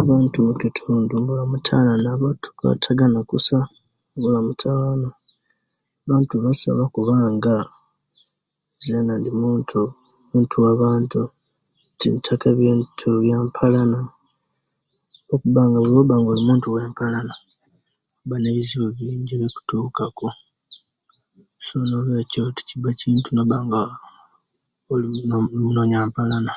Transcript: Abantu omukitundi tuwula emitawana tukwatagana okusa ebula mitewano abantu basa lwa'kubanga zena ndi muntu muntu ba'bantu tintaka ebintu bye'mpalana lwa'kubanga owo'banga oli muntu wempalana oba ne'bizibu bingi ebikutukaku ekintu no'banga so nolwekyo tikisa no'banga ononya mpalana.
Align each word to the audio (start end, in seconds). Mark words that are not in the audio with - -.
Abantu 0.00 0.36
omukitundi 0.38 1.04
tuwula 1.16 1.42
emitawana 1.46 2.10
tukwatagana 2.42 3.16
okusa 3.20 3.58
ebula 4.16 4.38
mitewano 4.46 5.08
abantu 6.04 6.34
basa 6.44 6.68
lwa'kubanga 6.76 7.54
zena 8.84 9.12
ndi 9.18 9.30
muntu 9.42 9.80
muntu 10.30 10.54
ba'bantu 10.64 11.20
tintaka 12.00 12.46
ebintu 12.54 13.06
bye'mpalana 13.22 13.98
lwa'kubanga 15.26 15.78
owo'banga 15.80 16.28
oli 16.30 16.42
muntu 16.48 16.66
wempalana 16.74 17.34
oba 18.22 18.36
ne'bizibu 18.38 18.88
bingi 18.96 19.32
ebikutukaku 19.34 20.26
ekintu 20.32 21.80
no'banga 21.82 21.88
so 21.88 21.88
nolwekyo 21.88 22.42
tikisa 22.56 23.30
no'banga 23.34 23.80
ononya 24.92 26.00
mpalana. 26.08 26.54